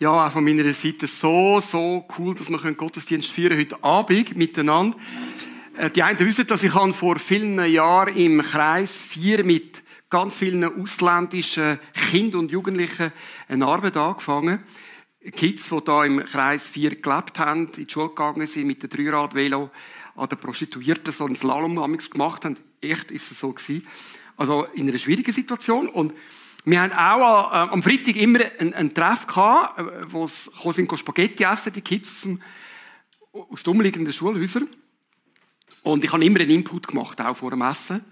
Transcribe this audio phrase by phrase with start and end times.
[0.00, 4.98] Ja, auch von meiner Seite so, so cool, dass wir Gottesdienst feiern heute Abend miteinander.
[5.76, 10.64] Äh, die einen wissen, dass ich vor vielen Jahren im Kreis 4 mit ganz vielen
[10.64, 11.78] ausländischen
[12.10, 13.12] Kindern und Jugendlichen
[13.46, 14.64] eine Arbeit angefangen.
[15.30, 18.90] Kids, die da im Kreis 4 gelebt haben, in die Schule gegangen sind, mit dem
[18.90, 19.70] Dreirad-Velo
[20.16, 22.56] an den Prostituierten so einen Slalom gemacht haben.
[22.80, 23.86] Echt ist es so gewesen.
[24.36, 25.88] Also in einer schwierigen Situation.
[25.88, 26.14] Und
[26.64, 31.44] wir haben auch äh, am Freitag immer einen, Treff gehabt, äh, wo es sind Spaghetti
[31.44, 32.42] essen, die Kids aus, dem,
[33.32, 34.68] aus den umliegenden Schulhäusern.
[35.82, 38.02] Und ich habe immer einen Input gemacht, auch vor dem Essen.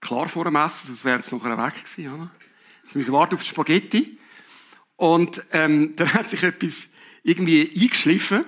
[0.00, 2.14] Klar vor dem Essen, sonst wäre es nachher weg gewesen.
[2.14, 2.30] Oder?
[2.84, 4.18] Jetzt müssen wir warten auf die Spaghetti.
[4.96, 6.88] Und ähm, dann hat sich etwas
[7.24, 8.44] irgendwie eingeschliffen.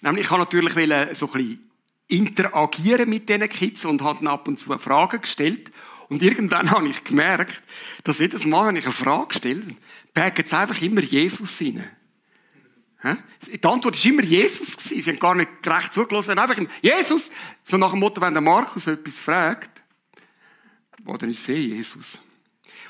[0.00, 0.74] Nämlich, ich habe natürlich
[1.16, 1.70] so ein bisschen
[2.06, 5.72] interagieren mit diesen Kids und habe ab und zu Fragen gestellt.
[6.08, 7.62] Und irgendwann habe ich gemerkt,
[8.04, 9.62] dass jedes Mal, wenn ich eine Frage stelle,
[10.12, 11.84] packt es einfach immer Jesus rein.
[13.46, 14.76] Die Antwort war immer Jesus.
[14.84, 16.38] Sie haben gar nicht gerecht zugelassen.
[16.38, 17.30] Einfach Jesus.
[17.62, 19.82] So nach dem Motto, wenn der Markus etwas fragt,
[21.04, 22.18] oh, dann ist es eh Jesus.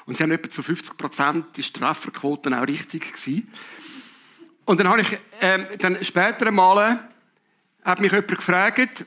[0.06, 3.50] Und sie haben etwa zu 50 Prozent die Strafverquoten auch richtig gewesen.
[4.64, 7.08] Und dann habe ich, ähm, dann später einmal,
[7.82, 9.04] hat mich jemand gefragt,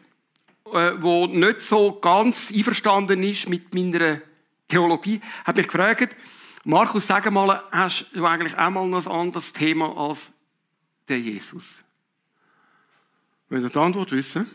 [0.73, 4.21] äh, wo nicht so ganz einverstanden ist mit meiner
[4.67, 6.15] Theologie, hat mich gefragt,
[6.63, 10.33] Markus, sag mal, hast du eigentlich auch mal noch ein anderes Thema als
[11.07, 11.81] der Jesus?
[13.49, 14.49] Wenn ihr die Antwort wissen?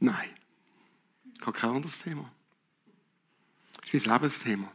[0.00, 0.30] Nein.
[1.38, 2.30] Ich habe kein anderes Thema.
[3.80, 4.72] Das ist mein Lebensthema.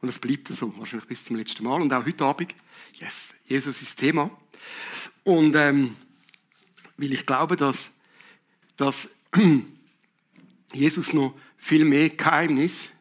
[0.00, 1.80] Und es bleibt so, wahrscheinlich bis zum letzten Mal.
[1.80, 2.54] Und auch heute Abend,
[3.00, 4.30] yes, Jesus ist das Thema.
[5.24, 5.96] Und ähm,
[6.96, 7.92] weil ich glaube, dass
[8.76, 9.10] dass
[10.72, 12.92] Jesus noch viel mehr Geheimnis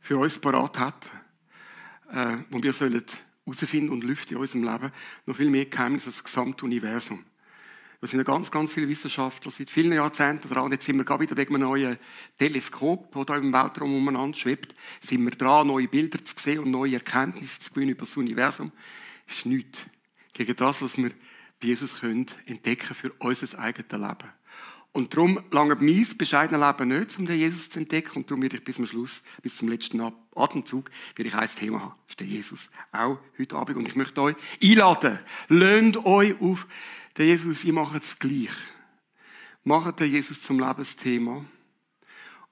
[0.00, 1.10] für uns parat hat,
[2.12, 3.02] äh, wo wir sollen
[3.44, 4.92] herausfinden und lüften in unserem Leben,
[5.26, 7.24] noch viel mehr Geheimnis als das gesamte Universum.
[8.00, 10.70] Wir sind ja ganz, ganz viele Wissenschaftler seit vielen Jahrzehnten dran.
[10.70, 11.98] Jetzt sind wir gerade wieder wegen einem neuen
[12.38, 16.70] Teleskop, das da im Weltraum umeinander schwebt, sind wir dran, neue Bilder zu sehen und
[16.70, 18.70] neue Erkenntnisse zu gewinnen über das Universum.
[19.26, 19.84] Das ist nichts
[20.32, 21.10] gegen das, was wir
[21.60, 24.37] bei Jesus können entdecken für unser eigenes Leben.
[24.98, 28.16] Und darum lange mein bescheidenes Leben nicht, um den Jesus zu entdecken.
[28.16, 30.00] Und darum werde ich bis zum Schluss, bis zum letzten
[30.34, 31.94] Atemzug, werde ich ein Thema haben.
[32.06, 32.70] Das ist der Jesus.
[32.90, 33.76] Auch heute Abend.
[33.76, 35.20] Und ich möchte euch einladen.
[35.46, 36.66] Löhnt euch auf
[37.16, 37.62] den Jesus.
[37.62, 38.50] Ihr macht es gleich.
[39.62, 41.44] Macht den Jesus zum Lebensthema.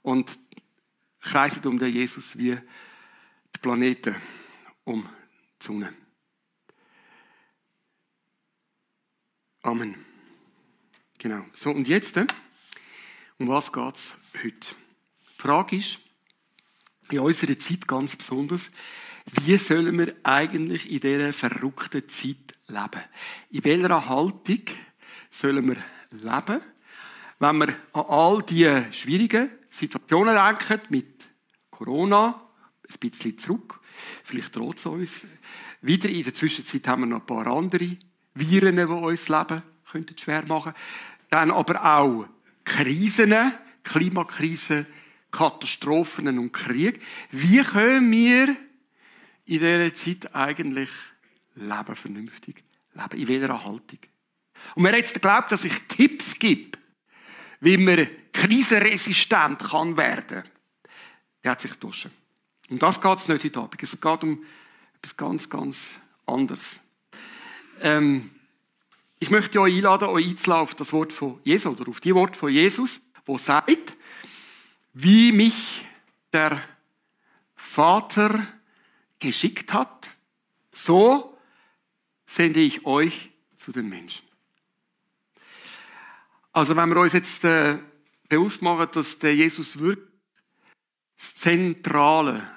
[0.03, 0.39] Und
[1.19, 4.15] kreiset um den Jesus wie die Planeten
[4.85, 5.93] um die Sonne.
[9.63, 10.06] Amen.
[11.27, 11.45] Genau.
[11.53, 12.27] So, und jetzt, äh,
[13.41, 14.77] um was geht es heute?
[15.37, 15.99] Die Frage ist,
[17.11, 18.71] in unserer Zeit ganz besonders,
[19.43, 23.03] wie sollen wir eigentlich in dieser verrückten Zeit leben?
[23.51, 24.61] In welcher Haltung
[25.29, 25.79] sollen wir
[26.13, 26.61] leben,
[27.41, 31.29] wenn wir an all die schwierigen Situationen denken, mit
[31.71, 32.41] Corona,
[32.89, 33.81] ein bisschen zurück,
[34.23, 35.27] vielleicht droht es uns.
[35.81, 37.97] Wieder in der Zwischenzeit haben wir noch ein paar andere
[38.33, 39.63] Viren, die uns Leben
[40.17, 41.16] schwer machen könnten.
[41.31, 42.27] Dann aber auch
[42.65, 43.35] Krisen,
[43.83, 44.87] Klimakrise,
[45.31, 47.01] Katastrophen und Krieg.
[47.31, 50.91] Wie können wir in dieser Zeit eigentlich
[51.55, 53.21] leben, vernünftig leben?
[53.21, 53.99] In welcher Haltung?
[54.75, 56.79] Und wer jetzt glaubt, dass ich Tipps gebe,
[57.61, 60.45] wie man krisenresistent kann werden,
[61.43, 62.11] der hat sich getuschen.
[62.69, 63.83] Um das geht es nicht heute Abend.
[63.83, 64.45] Es geht um
[64.97, 66.81] etwas ganz, ganz anderes.
[67.81, 68.31] Ähm,
[69.19, 72.37] ich möchte euch einladen, euch einzuladen auf das Wort von Jesus oder auf die Wort
[72.37, 73.97] von Jesus, wo sagt,
[74.93, 75.85] wie mich
[76.33, 76.63] der
[77.55, 78.47] Vater
[79.19, 80.11] geschickt hat,
[80.73, 81.37] so
[82.27, 84.27] sende ich euch zu den Menschen.
[86.53, 87.79] Also wenn wir uns jetzt äh,
[88.29, 90.07] bewusst machen, dass der Jesus wirklich
[91.17, 92.51] das Zentrale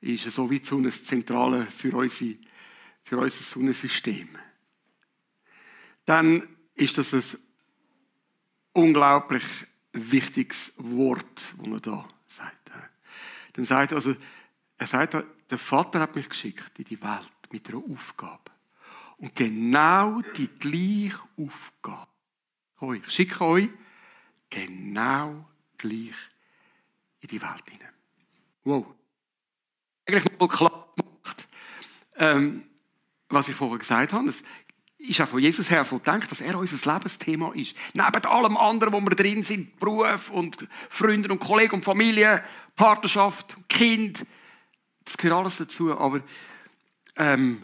[0.00, 2.36] ist, so wie so ein Zentrale für, unsere,
[3.02, 4.28] für unser Sonnensystem
[6.08, 7.22] dann ist das ein
[8.72, 9.44] unglaublich
[9.92, 12.70] wichtiges Wort, das er da sagt.
[13.52, 14.16] Dann sagt er, also,
[14.78, 15.16] er sagt,
[15.50, 18.50] der Vater hat mich geschickt in die Welt mit einer Aufgabe.
[19.18, 22.08] Und genau die gleiche Aufgabe.
[22.96, 23.68] Ich schicke euch
[24.48, 25.46] genau
[25.76, 26.14] gleich
[27.20, 27.92] in die Welt hinein.
[28.64, 28.86] Wow.
[30.06, 31.48] Eigentlich mal klar gemacht,
[32.16, 32.64] ähm,
[33.28, 34.32] was ich vorher gesagt habe
[34.98, 37.76] ist auch von Jesus her so gedacht, dass er unser Lebensthema ist.
[37.94, 42.42] Neben allem anderen, wo wir drin sind, Beruf und Freunde und Kollegen und Familie,
[42.74, 44.26] Partnerschaft, Kind,
[45.04, 45.96] das gehört alles dazu.
[45.96, 46.20] Aber
[47.16, 47.62] ähm,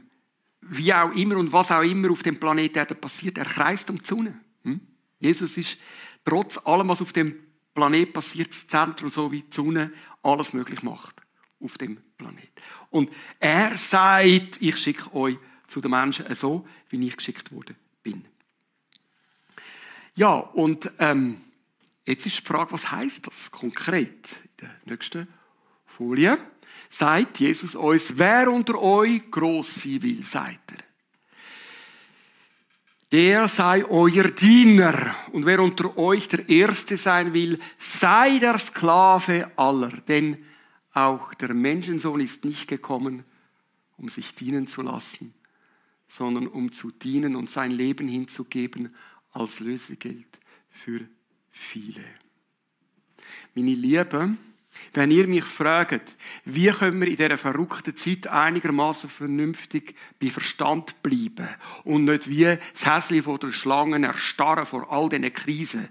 [0.61, 4.05] wie auch immer und was auch immer auf dem Planeten passiert, er kreist um die
[4.05, 4.41] Sonne.
[4.63, 4.81] Hm?
[5.19, 5.79] Jesus ist
[6.25, 7.35] trotz allem, was auf dem
[7.75, 9.93] Planet passiert, das Zentrum, so wie die Sonne
[10.23, 11.21] alles möglich macht
[11.61, 12.51] auf dem Planet.
[12.91, 13.11] Und
[13.41, 15.37] er sagt, ich schicke euch
[15.75, 18.25] zu den Menschen so, wie ich geschickt worden bin.
[20.15, 21.39] Ja, und ähm,
[22.07, 24.43] jetzt ist die Frage, was heißt das konkret?
[24.45, 25.27] In der nächsten
[25.85, 26.39] Folie
[26.89, 30.79] sagt Jesus uns, wer unter euch groß sein will, sagt er.
[33.11, 35.13] Der sei euer Diener.
[35.33, 39.91] Und wer unter euch der Erste sein will, sei der Sklave aller.
[40.07, 40.45] Denn
[40.93, 43.25] auch der Menschensohn ist nicht gekommen,
[43.97, 45.35] um sich dienen zu lassen,
[46.09, 48.95] sondern um zu dienen und sein Leben hinzugeben
[49.33, 51.01] als Lösegeld für
[51.51, 52.05] viele.
[53.55, 54.37] Meine Liebe,
[54.93, 61.03] wenn ihr mich fragt, wie können wir in dieser verrückten Zeit einigermaßen vernünftig bei Verstand
[61.03, 61.49] bleiben
[61.85, 65.89] und nicht wie das Häschen vor der Schlange erstarren vor all diesen Krisen,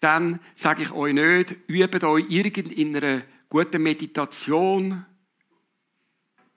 [0.00, 5.04] dann sage ich euch nicht, übt euch irgend in einer guten Meditation.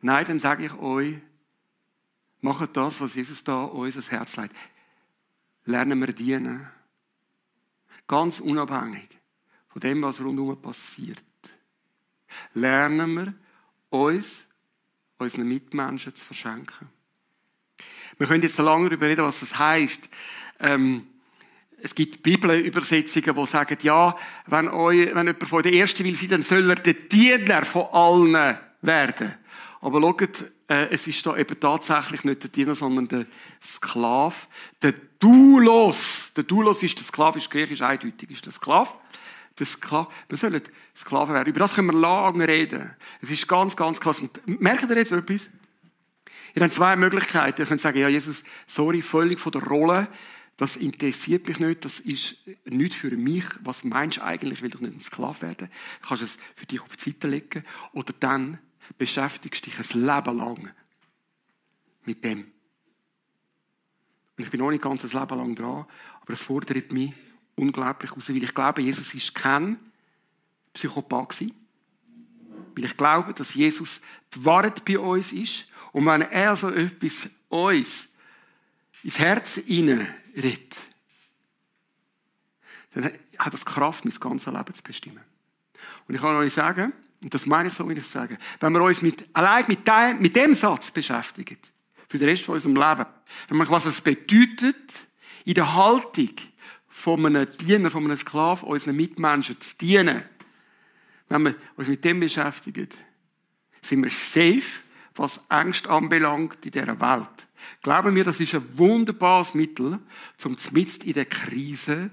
[0.01, 1.15] Nein, dann sage ich euch,
[2.41, 4.55] macht das, was Jesus da uns ans Herz legt.
[5.65, 6.67] Lernen wir dienen.
[8.07, 9.09] Ganz unabhängig
[9.67, 11.23] von dem, was rundherum passiert
[12.53, 13.33] lernen wir
[13.89, 14.45] uns,
[15.17, 16.89] unseren Mitmenschen zu verschenken.
[18.17, 20.09] Wir können jetzt lange darüber reden, was das heisst.
[20.59, 21.07] Ähm,
[21.81, 24.17] es gibt Bibelübersetzungen, die sagen, ja,
[24.47, 27.85] wenn, euch, wenn jemand von der Erste will sein, dann soll er der Diener von
[27.91, 29.35] allen werden.
[29.81, 33.25] Aber schaut, äh, es ist da eben tatsächlich nicht der Diener, sondern der
[33.61, 34.35] Sklave.
[34.81, 36.31] Der Doulos.
[36.35, 38.91] Der Doulos ist der Sklave, ist griechisch eindeutig, ist der Sklave
[39.59, 40.61] der Skla wir sollen
[40.95, 41.49] Sklaven werden.
[41.49, 42.91] Über das können wir lange reden.
[43.21, 44.19] Es ist ganz, ganz krass.
[44.19, 45.49] Und merkt ihr jetzt etwas?
[46.55, 47.61] Ihr habt zwei Möglichkeiten.
[47.61, 50.07] Ihr könnt sagen, ja, Jesus, sorry, völlig von der Rolle.
[50.57, 51.85] Das interessiert mich nicht.
[51.85, 53.45] Das ist nicht für mich.
[53.63, 54.59] Was meinst du eigentlich?
[54.59, 55.69] Ich will doch nicht ein Sklave werden.
[56.01, 57.63] Du kannst es für dich auf die Seite legen.
[57.93, 58.57] Oder dann
[58.97, 60.71] beschäftigst dich ein Leben lang
[62.05, 62.51] mit dem.
[64.37, 65.85] Und ich bin noch nicht ganz ein Leben lang dran,
[66.21, 67.13] aber es fordert mich,
[67.55, 69.79] unglaublich raus, weil ich glaube, Jesus ist kein
[70.73, 71.55] Psychopath gewesen.
[72.75, 74.01] Weil ich glaube, dass Jesus
[74.35, 75.65] die Wahrheit bei uns ist.
[75.91, 78.09] Und wenn er so etwas uns
[79.01, 80.77] ins Herz hineinredet,
[82.93, 85.23] dann hat das Kraft, mein ganzes Leben zu bestimmen.
[86.07, 88.81] Und ich kann euch sagen, und das meine ich so, wie ich sage, wenn wir
[88.81, 91.57] uns mit, allein mit dem, mit dem Satz beschäftigen,
[92.07, 93.05] für den Rest von unserem Leben,
[93.47, 95.07] wenn man was es bedeutet,
[95.45, 96.31] in der Haltung,
[96.87, 100.23] von einem Diener, von einem Sklaven, unseren Mitmenschen zu dienen,
[101.29, 102.89] wenn wir uns mit dem beschäftigen,
[103.81, 104.81] sind wir safe,
[105.13, 107.47] was Angst anbelangt in dieser Welt.
[107.81, 109.99] Glauben wir, das ist ein wunderbares Mittel,
[110.43, 112.09] um mitten in der Krise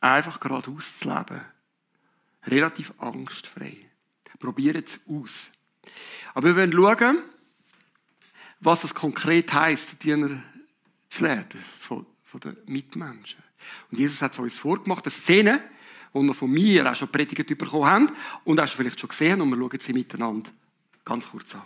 [0.00, 1.40] einfach geradeaus zu leben.
[2.46, 3.76] Relativ angstfrei.
[4.40, 5.52] Probiert es aus.
[6.34, 7.22] Aber wir wollen schauen,
[8.60, 10.42] was es konkret heisst, Diener
[11.08, 13.42] zu werden von, von den Mitmenschen.
[13.90, 15.62] Und Jesus hat es uns vorgemacht, eine Szene,
[16.14, 18.10] die wir von mir auch schon predigt bekommen haben
[18.44, 20.50] und auch schon vielleicht schon gesehen und wir schauen sie miteinander
[21.04, 21.62] ganz kurz an.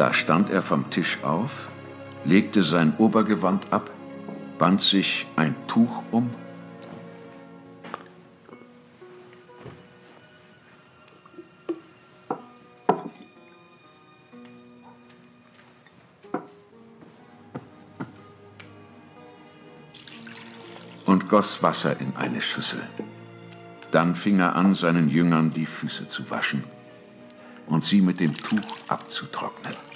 [0.00, 1.68] Da stand er vom Tisch auf,
[2.24, 3.90] legte sein Obergewand ab,
[4.58, 6.30] band sich ein Tuch um
[21.28, 22.82] goss Wasser in eine Schüssel.
[23.90, 26.64] Dann fing er an, seinen Jüngern die Füße zu waschen
[27.66, 29.89] und sie mit dem Tuch abzutrocknen.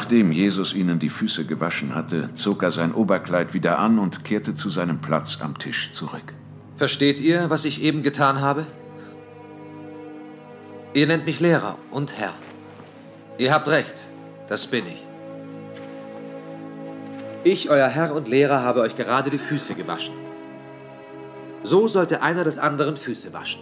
[0.00, 4.54] Nachdem Jesus ihnen die Füße gewaschen hatte, zog er sein Oberkleid wieder an und kehrte
[4.54, 6.32] zu seinem Platz am Tisch zurück.
[6.78, 8.64] Versteht ihr, was ich eben getan habe?
[10.94, 12.32] Ihr nennt mich Lehrer und Herr.
[13.36, 13.92] Ihr habt recht,
[14.48, 15.06] das bin ich.
[17.44, 20.14] Ich, euer Herr und Lehrer, habe euch gerade die Füße gewaschen.
[21.62, 23.60] So sollte einer des anderen Füße waschen.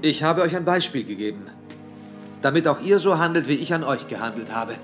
[0.00, 1.46] Ich habe euch ein Beispiel gegeben,
[2.42, 4.78] damit auch ihr so handelt, wie ich an euch gehandelt habe.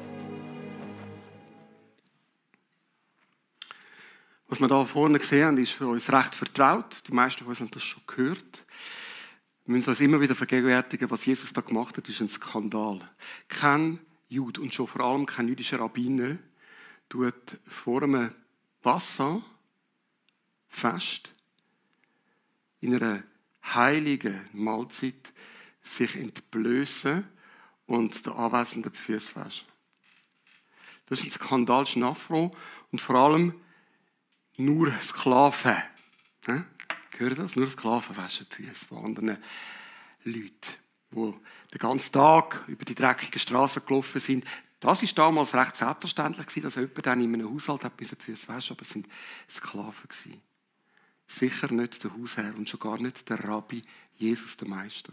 [4.49, 7.03] Was wir da vorne gesehen ist für uns recht vertraut.
[7.09, 8.65] Die meisten von uns haben das schon gehört.
[9.65, 13.01] Wir müssen uns immer wieder vergegenwärtigen, was Jesus da gemacht hat, ist ein Skandal.
[13.49, 13.99] Kein
[14.29, 16.39] Jude und schon vor allem kein jüdischer Rabbiner
[17.09, 18.31] tut vor einem
[18.83, 19.43] Passa
[20.69, 21.33] fest
[22.81, 23.23] in einer
[23.65, 25.33] heiligen Mahlzeit
[25.83, 27.25] sich entblößen
[27.87, 29.67] und der Anwesenden die Füße waschen.
[31.07, 32.55] Das ist ein Skandal Schnaffro
[32.91, 33.55] und vor allem
[34.57, 35.77] nur Sklaven.
[36.47, 36.67] Ne?
[37.11, 37.57] Gehört das?
[37.57, 39.39] Nur Sklaven waschen die Füße von anderen
[40.25, 40.51] Leuten,
[41.13, 41.35] die
[41.73, 44.45] den ganzen Tag über die dreckigen Straßen gelaufen sind.
[44.81, 48.77] Das war damals recht selbstverständlich, dass jemand dann in einem Haushalt hat, die Füße waschen
[48.77, 49.07] aber es waren
[49.49, 50.43] Sklaven.
[51.29, 53.83] Sicher nicht der Hausherr und schon gar nicht der Rabbi,
[54.17, 55.13] Jesus, der Meister.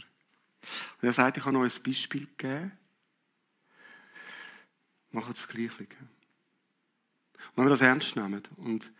[1.02, 2.72] Und er sagt, ich habe euch ein Beispiel gegeben.
[5.12, 5.88] Macht das Gleiche.
[7.56, 8.92] Wenn wir das ernst nehmen und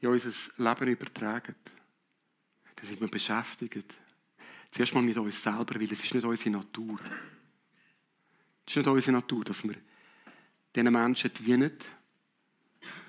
[0.00, 1.54] in unser Leben übertragen,
[2.76, 3.98] dann sind wir beschäftigt.
[4.70, 6.98] Zuerst mal mit uns selber, weil es ist nicht unsere Natur.
[8.66, 9.74] Es ist nicht unsere Natur, dass wir
[10.74, 11.72] diesen Menschen dienen,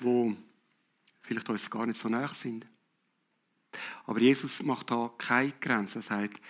[0.01, 0.37] die
[1.21, 2.65] vielleicht uns gar nicht so nah sind.
[4.05, 5.99] Aber Jesus macht da keine Grenzen.
[5.99, 6.41] Er sagt,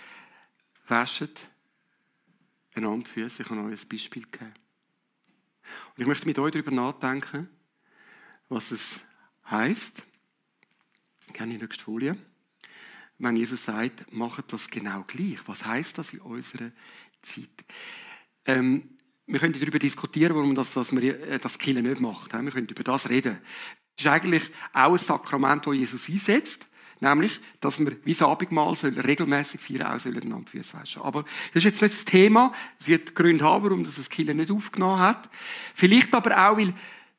[0.90, 1.48] wäschet
[2.74, 3.44] einander die Füße.
[3.44, 4.54] Ich habe euch ein Beispiel gegeben.
[5.96, 7.50] Und ich möchte mit euch darüber nachdenken,
[8.48, 9.00] was es
[9.50, 10.04] heisst,
[11.34, 12.18] Gerne die nächste Folie.
[13.18, 15.40] Wenn Jesus sagt, macht das genau gleich.
[15.46, 16.72] Was heißt das in unserer
[17.22, 17.50] Zeit?
[18.46, 22.34] Ähm, wir können darüber diskutieren, warum das, dass wir äh, das Killen nicht macht.
[22.34, 23.40] Wir können über das reden.
[23.96, 26.69] Das ist eigentlich auch ein Sakrament, das Jesus einsetzt.
[27.02, 31.02] Nämlich, dass wir wie das Abendmahl regelmäßig feiern, auch sollen einander Füße waschen.
[31.02, 32.54] Aber das ist jetzt nicht das Thema.
[32.78, 35.30] Es wird Gründe haben, warum das, das Killen nicht aufgenommen hat.
[35.76, 36.74] Vielleicht aber auch, weil,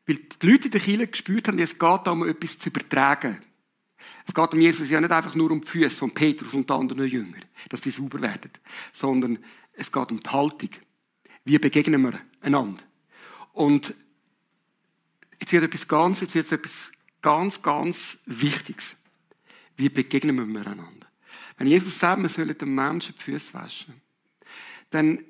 [0.06, 3.38] weil die Leute in der Kirche gespürt haben, es geht darum, etwas zu übertragen.
[4.26, 7.06] Es geht um Jesus ja nicht einfach nur um die Füße von Petrus und anderen
[7.06, 7.38] Jünger,
[7.70, 8.50] dass die sauber werden,
[8.92, 9.38] sondern
[9.72, 10.70] es geht um die Haltung.
[11.44, 12.82] Wie begegnen wir einander?
[13.52, 13.94] Und
[15.40, 18.96] jetzt wird etwas ganz, jetzt wird etwas ganz, ganz Wichtiges.
[19.80, 21.06] Wie begegnen wir miteinander?
[21.56, 24.00] Wenn Jesus sagt, wir sollen den Menschen die Füße waschen,
[24.90, 25.24] dann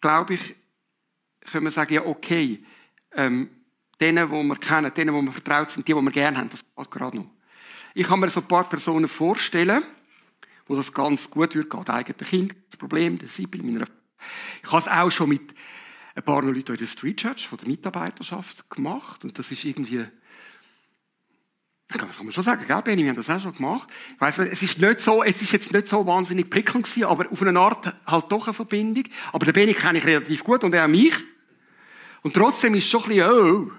[0.00, 0.56] glaube ich,
[1.50, 2.64] können wir sagen, ja, okay,
[3.12, 3.50] ähm,
[4.00, 6.64] denen, die wir kennen, denen, die wir vertraut sind, die, die wir gerne haben, das
[6.64, 7.30] geht gerade noch.
[7.94, 9.82] Ich kann mir so ein paar Personen vorstellen,
[10.66, 13.86] wo das ganz gut wird, gerade eigene Kind, das Problem, der Sibyl, meiner
[14.62, 15.54] Ich habe es auch schon mit
[16.14, 20.06] ein paar Leuten in der Street Church von der Mitarbeiterschaft gemacht und das ist irgendwie
[21.88, 23.02] das kann man schon sagen, gell, Benny?
[23.02, 23.88] Wir haben das auch schon gemacht.
[24.14, 27.30] Ich weiss, es ist nicht so, es ist jetzt nicht so wahnsinnig prickelnd gewesen, aber
[27.32, 29.04] auf eine Art halt doch eine Verbindung.
[29.32, 31.14] Aber den Benny kenne ich relativ gut und er auch mich.
[32.22, 33.70] Und trotzdem ist es schon ein bisschen, oh,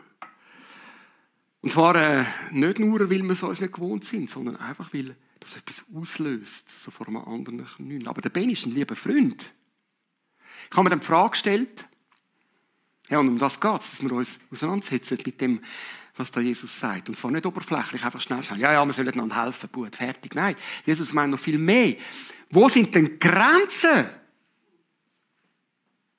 [1.62, 5.16] und zwar äh, nicht nur, weil wir es uns nicht gewohnt sind, sondern einfach, weil
[5.40, 8.08] das etwas auslöst, so vor einem anderen Knüll.
[8.08, 9.52] Aber der Ben ist ein lieber Freund.
[10.70, 11.86] Ich habe mir dann die Frage gestellt,
[13.10, 15.62] ja, und um das geht es, dass wir uns auseinandersetzen mit dem,
[16.20, 17.08] was da Jesus sagt.
[17.08, 20.36] Und zwar nicht oberflächlich, einfach schnell schauen, ja, ja, wir sollen einander helfen, gut, fertig.
[20.36, 21.96] Nein, Jesus meint noch viel mehr.
[22.50, 24.10] Wo sind denn die Grenzen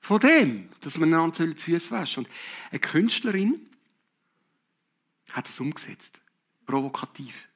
[0.01, 2.33] von dem, dass man einander die Füße waschen Und
[2.71, 3.67] eine Künstlerin,
[5.33, 6.23] hat es umgesetzt.
[6.65, 7.49] Provokativ.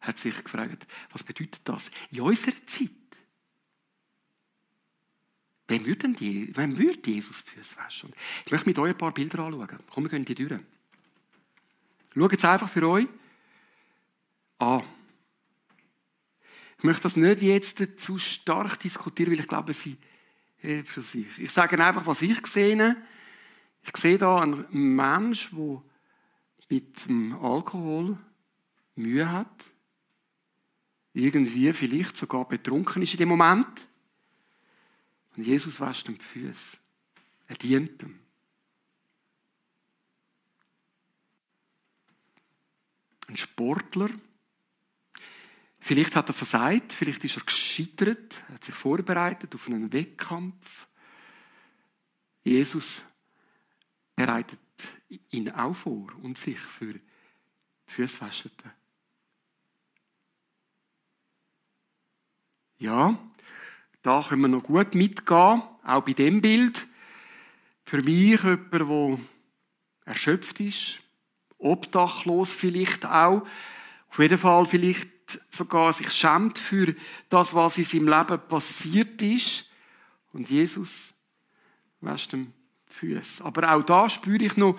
[0.00, 2.90] Hat sich gefragt, was bedeutet das in unserer Zeit?
[5.66, 6.52] Wem würde, die,
[7.04, 8.12] Jesus Füße waschen?
[8.46, 9.80] Ich möchte mit euch ein paar Bilder anschauen.
[9.90, 10.60] Komm, wir gehen die durch.
[12.18, 13.06] Schaut jetzt einfach für euch
[14.58, 14.82] an.
[16.76, 19.96] Ich möchte das nicht jetzt zu stark diskutieren, weil ich glaube, sie
[20.58, 21.38] für sich.
[21.38, 22.96] Ich sage einfach, was ich sehe.
[23.82, 25.80] Ich sehe da einen Mensch, der
[26.68, 28.18] mit dem Alkohol
[28.96, 29.70] Mühe hat,
[31.12, 33.86] irgendwie vielleicht sogar betrunken ist in dem Moment.
[35.36, 36.78] Und Jesus wäscht ihm die Füße.
[37.46, 38.18] Er dient ihm.
[43.28, 44.10] Ein Sportler.
[45.80, 50.88] Vielleicht hat er versagt, vielleicht ist er gescheitert, er hat sich vorbereitet auf einen Wettkampf.
[52.42, 53.04] Jesus
[54.16, 54.58] bereitet
[55.30, 56.98] ihn auch vor und sich für
[57.86, 58.70] wäschete.
[62.78, 63.18] Ja,
[64.02, 66.86] da können wir noch gut mitgehen, auch bei dem Bild.
[67.84, 69.18] Für mich jemand, der
[70.04, 71.00] erschöpft ist,
[71.58, 73.46] obdachlos vielleicht auch,
[74.10, 75.08] auf jeden Fall vielleicht
[75.50, 76.94] sogar sich schämt für
[77.28, 79.70] das, was in seinem Leben passiert ist.
[80.32, 81.12] Und Jesus
[82.00, 82.52] wäscht ihm
[82.86, 83.44] Füße.
[83.44, 84.78] Aber auch da spüre ich noch,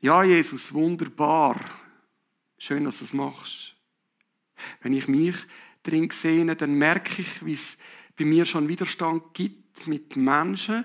[0.00, 1.56] ja, Jesus, wunderbar.
[2.56, 3.76] Schön, dass du es machst.
[4.80, 5.36] Wenn ich mich
[5.82, 7.78] drin sehe, dann merke ich, wie es
[8.16, 10.84] bei mir schon Widerstand gibt mit Menschen,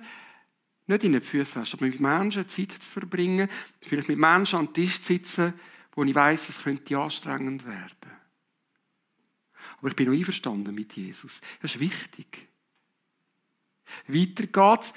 [0.88, 3.50] nicht in den Füßen waschen, aber mit Menschen Zeit zu verbringen,
[3.82, 5.54] vielleicht mit Menschen am Tisch zu sitzen,
[5.96, 8.12] wo ich weiß, es könnte anstrengend werden.
[9.78, 11.42] Aber ich bin noch einverstanden mit Jesus.
[11.62, 12.48] Das ist wichtig.
[14.08, 14.94] Weiter geht's.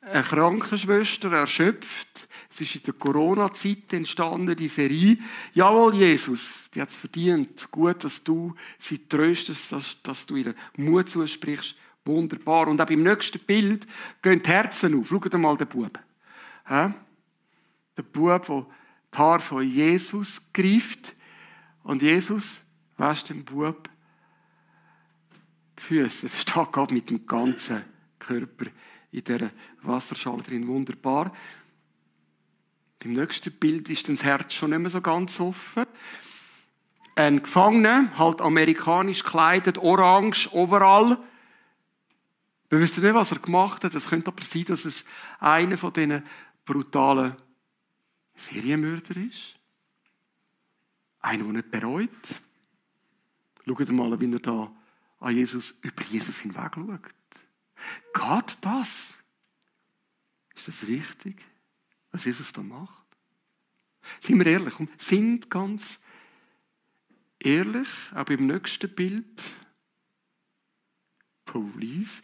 [0.00, 2.28] Eine Krankenschwester erschöpft.
[2.48, 5.18] Es ist in der Corona-Zeit entstanden, die Serie.
[5.52, 7.70] Jawohl, Jesus, die hat es verdient.
[7.72, 11.76] Gut, dass du sie tröstest, dass, dass du ihr Mut zusprichst.
[12.06, 12.68] Wunderbar.
[12.68, 13.86] Und auch beim nächsten Bild
[14.22, 15.08] gehen die Herzen auf.
[15.08, 15.98] Schaut mal den Bub.
[16.68, 16.94] Ja?
[17.96, 18.66] Der Bub, der
[19.12, 21.14] die Haare von Jesus greift.
[21.82, 22.60] Und Jesus
[22.96, 23.88] wäscht dem Bub
[25.78, 26.28] die Füße.
[26.28, 27.84] Das steht gerade mit dem ganzen
[28.18, 28.66] Körper
[29.12, 29.50] in dieser
[29.82, 30.66] Wasserschale drin.
[30.66, 31.32] Wunderbar.
[32.98, 35.86] Beim nächsten Bild ist das Herz schon nicht mehr so ganz offen.
[37.14, 41.18] Ein Gefangener, halt amerikanisch gekleidet, orange, overall.
[42.68, 43.94] Wir wissen nicht, was er gemacht hat.
[43.94, 45.04] Es könnte aber sein, dass es
[45.38, 46.24] einer von diesen
[46.64, 47.36] brutalen
[48.34, 49.56] Serienmörder ist.
[51.20, 52.10] Einer, der nicht bereut.
[53.66, 54.72] Schaut mal, wie er da
[55.20, 58.46] an Jesus, über Jesus hinweg schaut.
[58.46, 59.18] Geht das?
[60.54, 61.44] Ist das richtig,
[62.10, 63.06] was Jesus da macht?
[64.20, 64.78] Sind wir ehrlich?
[64.80, 66.00] Und sind ganz
[67.38, 69.42] ehrlich, auch beim nächsten Bild,
[71.44, 72.22] Police.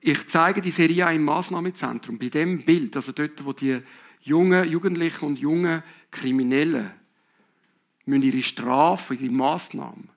[0.00, 2.18] Ich zeige die Serie im Maßnahmezentrum.
[2.18, 3.80] Bei dem Bild, also dort, wo die
[4.22, 6.92] jungen Jugendlichen und jungen Kriminellen
[8.04, 10.08] müssen ihre Strafe, ihre Maßnahmen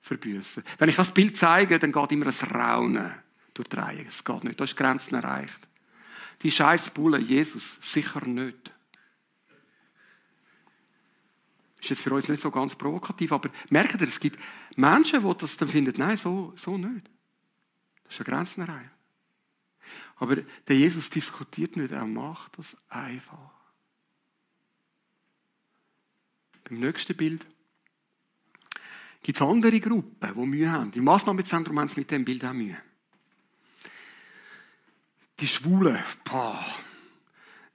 [0.00, 0.62] verbüßen.
[0.78, 3.14] Wenn ich das Bild zeige, dann geht immer ein Raunen
[3.54, 4.04] durch die Reihe.
[4.06, 4.60] Es geht nicht.
[4.60, 5.60] Da ist Grenzen erreicht.
[6.42, 8.70] Die scheiß Bulle, Jesus, sicher nicht.
[11.80, 14.38] Ist jetzt für uns nicht so ganz provokativ, aber merkt ihr, es gibt
[14.76, 17.10] Menschen, die das dann finden, nein, so, so nicht.
[18.04, 18.90] Das ist eine Grenzenreihe.
[20.16, 23.50] Aber der Jesus diskutiert nicht, er macht das einfach.
[26.64, 27.46] Beim nächsten Bild
[29.22, 30.92] gibt es andere Gruppen, die Mühe haben.
[30.94, 32.76] Im Massnahmezentrum haben sie mit dem Bild auch Mühe.
[35.40, 36.64] Die Schwulen, boah.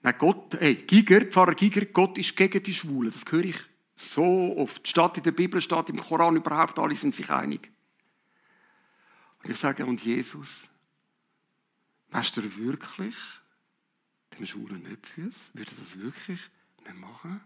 [0.02, 3.12] Nein, Gott, ey, Giger, Pfarrer Giger, Gott ist gegen die Schwulen.
[3.12, 3.60] Das höre ich
[3.96, 4.88] so oft.
[4.88, 7.70] Statt in der Bibel, statt im Koran überhaupt, alle sind sich einig.
[9.44, 10.68] Und ich sage, und Jesus,
[12.12, 13.16] weißt du wirklich
[14.38, 15.52] dem nicht Füße?
[15.54, 16.50] Würde das wirklich
[16.84, 17.42] nicht machen?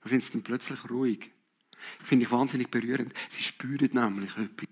[0.00, 1.30] Da sind sie dann plötzlich ruhig.
[2.02, 3.14] Finde ich wahnsinnig berührend.
[3.28, 4.68] Sie spüren nämlich etwas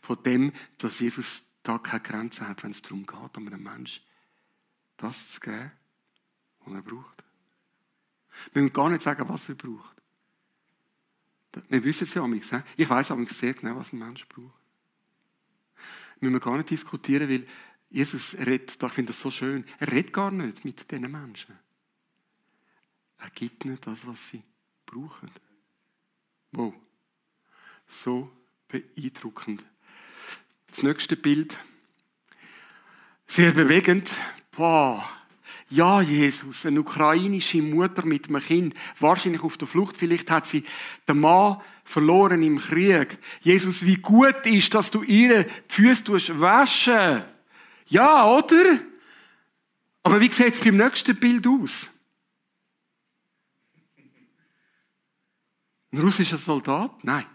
[0.00, 4.02] von dem, dass Jesus da keine Grenzen hat, wenn es darum geht, um einem Menschen
[4.96, 5.70] das zu geben,
[6.60, 7.24] was er braucht.
[8.52, 10.02] Wir müssen gar nicht sagen, was er braucht.
[11.68, 12.50] Wir wissen es ja amigs.
[12.76, 14.54] Ich weiß amigs sehr genau, was ein Mensch braucht.
[16.20, 17.46] Wir müssen gar nicht diskutieren, weil
[17.90, 21.58] Jesus redet, ich finde das so schön, er redet gar nicht mit diesen Menschen.
[23.18, 24.42] Er gibt nicht das, was sie
[24.86, 25.30] brauchen.
[26.52, 26.74] Wow.
[27.86, 28.30] So
[28.68, 29.64] beeindruckend.
[30.68, 31.58] Das nächste Bild.
[33.26, 34.14] Sehr bewegend.
[34.52, 35.08] Boah.
[35.70, 39.98] Ja, Jesus, eine ukrainische Mutter mit einem Kind, wahrscheinlich auf der Flucht.
[39.98, 40.64] Vielleicht hat sie
[41.06, 43.18] den Mann verloren im Krieg.
[43.42, 47.24] Jesus, wie gut ist, dass du ihre Füße waschen.
[47.88, 48.80] Ja, oder?
[50.02, 51.90] Aber wie sieht es beim nächsten Bild aus?
[55.90, 57.02] Ein russischer Soldat?
[57.02, 57.26] Nein.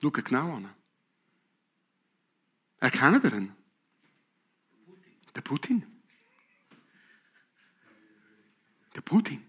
[0.00, 0.68] Schau genau an.
[2.78, 3.52] Erkennen ihr ihn?
[5.36, 5.86] Der Putin.
[8.96, 9.46] Der Putin.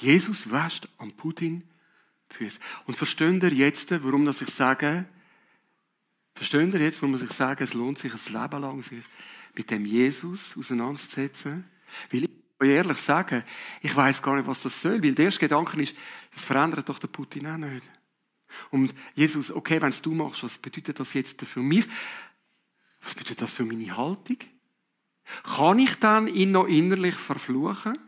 [0.00, 1.62] Jesus wäscht am Putin
[2.32, 2.58] die Füße.
[2.86, 5.06] Und versteht ihr jetzt, warum ich sage,
[6.34, 9.04] versteht ihr jetzt, warum ich sage, es lohnt sich ein Leben lang, sich
[9.54, 11.64] mit dem Jesus auseinanderzusetzen?
[12.10, 13.44] Weil ich euch ehrlich sagen,
[13.80, 15.96] ich weiß gar nicht, was das soll, weil der erste Gedanke ist,
[16.32, 17.88] das verändert doch der Putin auch nicht.
[18.70, 21.86] Und Jesus, okay, wenn es du machst, was bedeutet das jetzt für mich?
[23.00, 24.38] Was bedeutet das für meine Haltung?
[25.42, 27.98] Kann ich dann ihn noch innerlich verfluchen?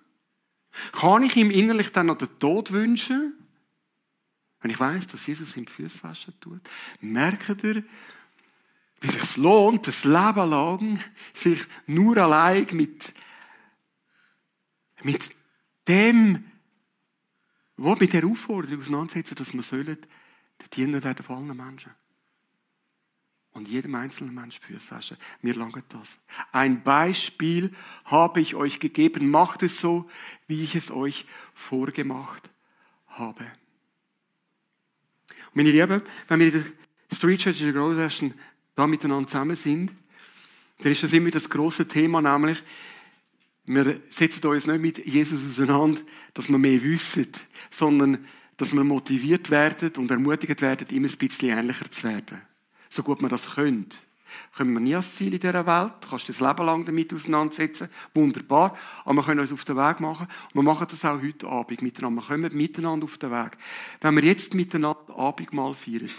[0.93, 3.35] Kann ich ihm innerlich dann noch den Tod wünschen?
[4.61, 6.61] Wenn ich weiß, dass Jesus ihm die Füße waschen tut,
[7.01, 7.83] merkt er,
[9.07, 11.01] wie es lohnt, das Leben lang
[11.33, 13.13] sich nur allein mit,
[15.03, 15.31] mit
[15.87, 16.45] dem,
[17.77, 19.99] wo mit der Aufforderung auseinandersetzen, dass wir sollen
[20.59, 21.93] der Diener werden von allen Menschen.
[23.53, 25.17] Und jedem einzelnen Mensch Füße waschen.
[25.41, 26.19] Mir langt das.
[26.53, 27.73] Ein Beispiel
[28.05, 29.31] habe ich euch gegeben.
[29.31, 30.11] Macht es so,
[30.47, 32.51] wie ich es euch vorgemacht
[33.07, 33.51] habe.
[35.55, 38.35] Meine Lieben, wenn wir in der Street Church in der Growth Session
[38.77, 39.93] da miteinander zusammen sind,
[40.79, 42.63] dann ist das immer das große Thema, nämlich,
[43.65, 46.01] wir setzen uns nicht mit Jesus auseinander,
[46.35, 47.33] dass wir mehr wissen,
[47.71, 48.25] sondern
[48.57, 52.41] dass wir motiviert werden und ermutigt werden, immer ein bisschen ähnlicher zu werden.
[52.89, 53.97] So gut man das könnte.
[54.55, 55.93] Können wir nie als Ziel in dieser Welt.
[56.01, 57.89] Du kannst das Leben lang damit auseinandersetzen.
[58.15, 58.77] Wunderbar.
[59.05, 60.27] Aber wir können uns auf den Weg machen.
[60.53, 62.23] Und wir machen das auch heute Abend miteinander.
[62.23, 63.57] Wir kommen miteinander auf den Weg.
[64.01, 66.11] Wenn wir jetzt miteinander Abendmahl feiern,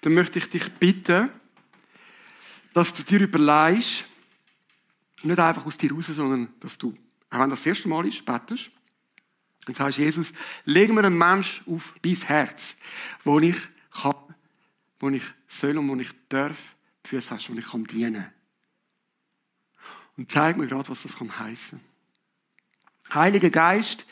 [0.00, 1.30] dann möchte ich dich bitten,
[2.78, 4.04] dass du dir überlegst,
[5.24, 6.96] nicht einfach aus dir raus, sondern dass du,
[7.28, 8.70] auch wenn das das erste Mal ist, betest,
[9.66, 10.32] und sagst, Jesus,
[10.64, 12.76] leg mir einen Mensch auf mein Herz,
[13.24, 13.56] wo ich
[13.90, 14.14] kann,
[15.00, 18.26] wo ich soll und wo ich darf, die Füße hast, wo ich kann dienen
[20.16, 21.80] Und zeig mir gerade, was das kann heißen.
[23.12, 24.06] Heiliger Geist,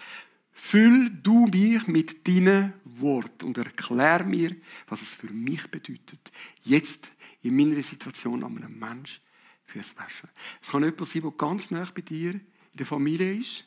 [0.52, 4.50] füll du mich mit deinen Wort und erklär mir,
[4.88, 6.33] was es für mich bedeutet,
[6.64, 7.12] jetzt
[7.48, 9.22] in meiner Situation an einem Menschen
[9.64, 10.28] fürs Waschen.
[10.61, 12.42] Es kann jemand sein, der ganz nah bei dir in
[12.74, 13.64] der Familie ist.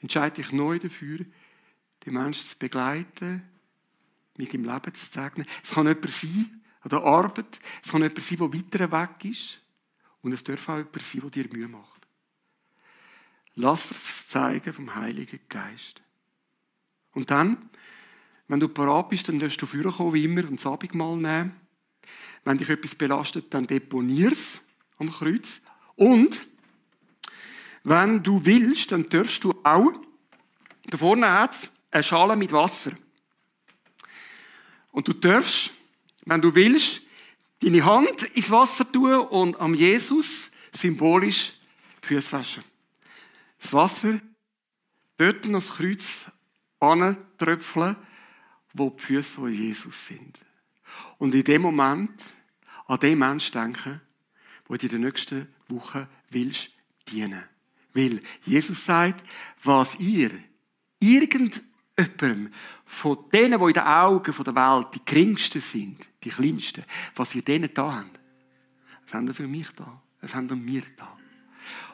[0.00, 1.24] Entscheide dich neu dafür,
[2.04, 3.42] die Menschen zu begleiten,
[4.36, 5.46] mit dem Leben zu segnen.
[5.62, 9.60] Es kann jemand sein an der Arbeit, es kann jemand sein, der weiter weg ist.
[10.22, 12.06] Und es darf auch jemand sein, der dir Mühe macht.
[13.54, 16.02] Lass es zeigen vom Heiligen Geist.
[17.12, 17.70] Und dann,
[18.46, 21.65] wenn du parat bist, dann darfst du vorkommen, wie immer, und das Abendmahl nehmen.
[22.44, 24.60] Wenn dich etwas belastet, dann deponier es
[24.98, 25.60] am Kreuz.
[25.94, 26.46] Und
[27.84, 29.92] wenn du willst, dann darfst du auch,
[30.86, 32.92] da vorne hat es eine Schale mit Wasser.
[34.92, 35.72] Und du darfst,
[36.24, 37.02] wenn du willst,
[37.60, 41.52] deine Hand ins Wasser tun und am Jesus symbolisch
[42.02, 42.64] Füße waschen.
[43.60, 44.20] Das Wasser
[45.16, 46.30] dort ans Kreuz
[46.78, 47.96] antröpfeln,
[48.74, 50.38] wo die Füße von Jesus sind.
[51.18, 52.24] Und in dem Moment
[52.86, 54.00] an den Menschen denken,
[54.66, 56.70] wo du in den nächsten Wochen willst
[57.08, 57.42] dienen.
[57.94, 59.24] Weil Jesus sagt,
[59.62, 60.30] was ihr
[61.00, 62.52] irgendjemandem
[62.84, 67.42] von denen, die in den Augen der Welt die geringsten sind, die kleinsten, was ihr
[67.42, 68.20] denen da habt,
[69.04, 70.02] das haben ihr für mich da.
[70.20, 71.16] Das haben ihr mir da.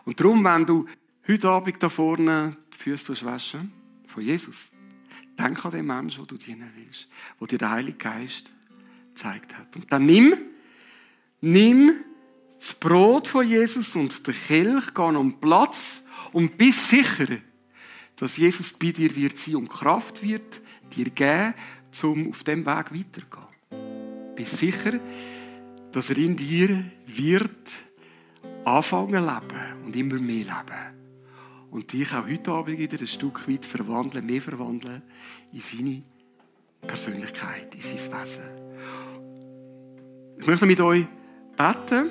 [0.05, 0.87] Und darum, wenn du
[1.29, 3.73] heute Abend da vorne die Füße waschen
[4.07, 4.71] von Jesus,
[5.39, 7.09] denk an den Menschen, wo du dienen willst,
[7.39, 8.53] wo dir der Heilige Geist
[9.15, 9.75] gezeigt hat.
[9.77, 10.35] Und dann nimm,
[11.41, 11.93] nimm
[12.57, 17.27] das Brot von Jesus und der Kelch, geh um Platz und bist sicher,
[18.17, 20.61] dass Jesus bei dir wird sein und Kraft wird
[20.97, 21.55] dir geben,
[22.03, 24.35] um auf dem Weg weiterzugehen.
[24.37, 24.99] Bist sicher,
[25.91, 27.73] dass er in dir wird
[28.65, 31.03] anfangen leben und immer mehr leben.
[31.71, 35.03] Und dich auch heute Abend wieder ein Stück weit verwandeln, mehr verwandeln
[35.53, 36.03] in seine
[36.87, 38.72] Persönlichkeit, in sein Wesen.
[40.43, 41.07] Ich möchte mit euch
[41.57, 42.11] beten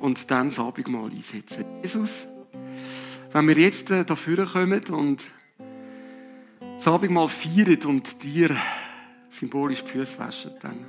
[0.00, 1.66] und dann das Abendmahl einsetzen.
[1.82, 2.26] Jesus,
[3.32, 5.24] wenn wir jetzt äh, dafür kommen und
[6.58, 8.56] das Abendmahl feiern und dir
[9.28, 10.86] symbolisch die Füße waschen, dann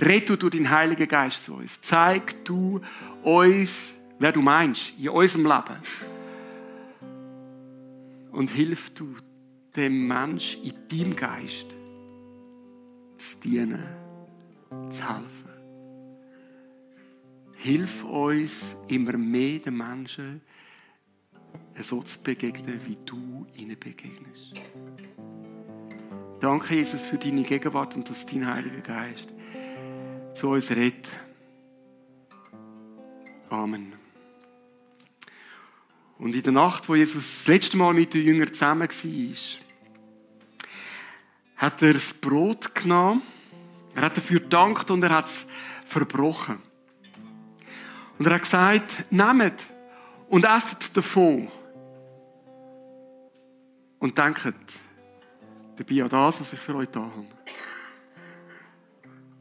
[0.00, 1.82] red du durch deinen Heiligen Geist zu uns.
[1.82, 2.80] Zeig du
[3.22, 5.80] uns, wer du meinst, in unserem Leben.
[8.30, 9.16] Und hilf du
[9.76, 11.76] dem Mensch in deinem Geist
[13.18, 13.82] zu dienen,
[14.90, 15.41] zu helfen.
[17.62, 20.40] Hilf uns immer mehr den Menschen
[21.80, 24.68] so zu begegnen, wie du ihnen begegnest.
[26.40, 29.32] Danke, Jesus, für deine Gegenwart und dass dein Heiliger Geist
[30.34, 31.08] zu uns redet.
[33.48, 33.92] Amen.
[36.18, 39.36] Und in der Nacht, wo Jesus das letzte Mal mit den Jüngern zusammen war,
[41.58, 43.22] hat er das Brot genommen,
[43.94, 45.46] er hat dafür gedankt und er hat es
[45.86, 46.71] verbrochen.
[48.22, 49.64] Und er hat gesagt, nehmt
[50.28, 51.50] und esset davon.
[53.98, 54.54] Und denkt
[55.74, 57.26] dabei an das, was ich für euch da habe.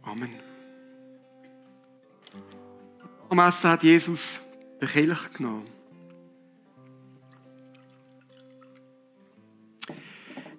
[0.01, 0.33] Amen.
[3.29, 4.39] Am Essen hat Jesus
[4.81, 5.67] den Kelch genommen.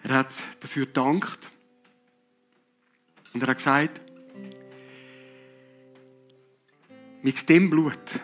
[0.05, 1.51] Er hat dafür gedankt.
[3.35, 4.12] Und er hat gesagt,
[7.25, 8.19] Mit dem Blut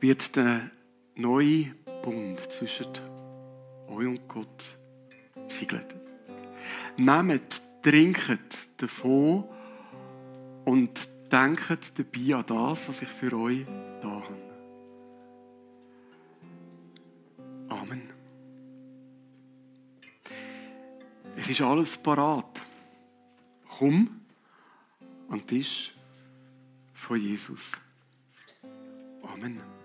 [0.00, 0.70] wird der
[1.14, 2.88] neue Bund zwischen
[3.88, 4.76] euch und Gott
[5.48, 5.96] siegelt.
[6.98, 9.44] Nehmt, trinket davon
[10.66, 13.64] und denkt dabei an das, was ich für euch
[14.02, 14.36] da habe.
[17.70, 18.10] Amen.
[21.34, 22.62] Es ist alles parat.
[23.78, 24.20] Komm
[25.30, 25.94] an den Tisch
[26.92, 27.72] von Jesus.
[29.36, 29.75] Amen.